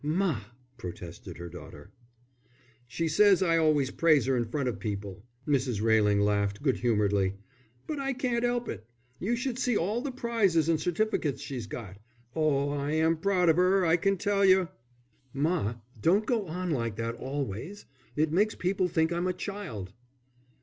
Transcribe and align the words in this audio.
"Ma!" 0.03 0.39
protested 0.79 1.37
her 1.37 1.47
daughter. 1.47 1.91
"She 2.87 3.07
says 3.07 3.43
I 3.43 3.57
always 3.57 3.91
praise 3.91 4.27
'er 4.27 4.35
in 4.35 4.45
front 4.45 4.67
of 4.67 4.79
people," 4.79 5.21
Mrs. 5.47 5.79
Railing 5.79 6.19
laughed 6.19 6.63
good 6.63 6.77
humouredly. 6.77 7.35
"But 7.85 7.99
I 7.99 8.13
can't 8.13 8.43
'elp 8.43 8.67
it. 8.67 8.87
You 9.19 9.35
should 9.35 9.59
see 9.59 9.77
all 9.77 10.01
the 10.01 10.11
prizes 10.11 10.67
and 10.69 10.81
certificates 10.81 11.43
she's 11.43 11.67
got. 11.67 11.99
Oh, 12.35 12.71
I 12.71 12.93
am 12.93 13.15
proud 13.15 13.47
of 13.47 13.59
'er, 13.59 13.85
I 13.85 13.95
can 13.95 14.17
tell 14.17 14.43
you." 14.43 14.69
"Ma, 15.35 15.75
don't 16.01 16.25
go 16.25 16.47
on 16.47 16.71
like 16.71 16.95
that 16.95 17.13
always. 17.13 17.85
It 18.15 18.31
makes 18.31 18.55
people 18.55 18.87
think 18.87 19.13
I'm 19.13 19.27
a 19.27 19.33
child." 19.33 19.93